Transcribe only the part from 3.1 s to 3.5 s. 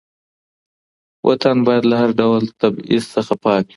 څخه